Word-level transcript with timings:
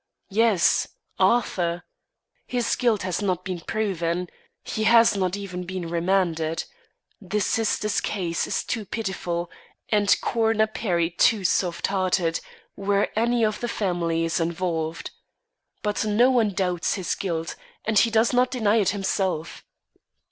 "Yes 0.31 0.87
Arthur. 1.19 1.83
His 2.47 2.75
guilt 2.75 3.03
has 3.03 3.21
not 3.21 3.45
been 3.45 3.59
proven; 3.59 4.29
he 4.63 4.85
has 4.85 5.15
not 5.15 5.37
even 5.37 5.63
been 5.63 5.87
remanded; 5.87 6.63
the 7.21 7.39
sister's 7.39 8.01
case 8.01 8.47
is 8.47 8.63
too 8.63 8.83
pitiful 8.83 9.51
and 9.89 10.19
Coroner 10.19 10.65
Perry 10.65 11.11
too 11.11 11.43
soft 11.43 11.85
hearted, 11.85 12.39
where 12.73 13.09
any 13.15 13.45
of 13.45 13.59
that 13.59 13.67
family 13.67 14.23
is 14.25 14.39
involved. 14.39 15.11
But 15.83 16.03
no 16.03 16.31
one 16.31 16.55
doubts 16.55 16.95
his 16.95 17.13
guilt, 17.13 17.55
and 17.85 17.99
he 17.99 18.09
does 18.09 18.33
not 18.33 18.49
deny 18.49 18.77
it 18.77 18.89
himself. 18.89 19.63